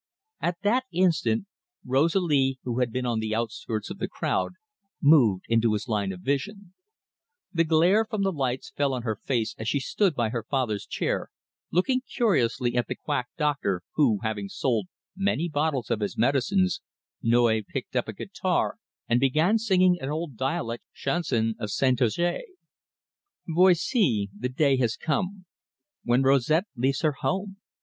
At 0.39 0.57
that 0.63 0.85
instant 0.91 1.45
Rosalie, 1.85 2.57
who 2.63 2.79
had 2.79 2.91
been 2.91 3.05
on 3.05 3.19
the 3.19 3.35
outskirts 3.35 3.91
of 3.91 3.99
the 3.99 4.07
crowd, 4.07 4.53
moved 4.99 5.45
into 5.47 5.73
his 5.73 5.87
line 5.87 6.11
of 6.11 6.21
vision. 6.21 6.73
The 7.53 7.65
glare 7.65 8.03
from 8.09 8.23
the 8.23 8.31
lights 8.31 8.71
fell 8.75 8.95
on 8.95 9.03
her 9.03 9.15
face 9.15 9.53
as 9.59 9.67
she 9.67 9.79
stood 9.79 10.15
by 10.15 10.29
her 10.29 10.41
father's 10.41 10.87
chair, 10.87 11.29
looking 11.71 12.01
curiously 12.11 12.75
at 12.75 12.87
the 12.87 12.95
quack 12.95 13.27
doctor 13.37 13.83
who, 13.93 14.17
having 14.23 14.49
sold 14.49 14.87
many 15.15 15.47
bottles 15.47 15.91
of 15.91 15.99
his 15.99 16.17
medicines, 16.17 16.81
noy 17.21 17.61
picked 17.61 17.95
up 17.95 18.07
a 18.07 18.13
guitar 18.13 18.77
and 19.07 19.19
began 19.19 19.59
singing 19.59 19.99
an 20.01 20.09
old 20.09 20.35
dialect 20.35 20.83
chanson 20.95 21.53
of 21.59 21.69
Saintonge: 21.69 22.17
"Voici, 23.47 24.29
the 24.35 24.49
day 24.49 24.77
has 24.77 24.97
come 24.97 25.45
When 26.03 26.23
Rosette 26.23 26.65
leaves 26.75 27.01
her 27.01 27.17
home! 27.19 27.57